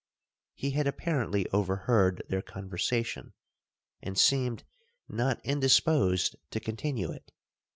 [0.55, 3.33] He had apparently overheard their conversation,
[4.01, 4.63] and seemed
[5.07, 7.31] not indisposed to continue it.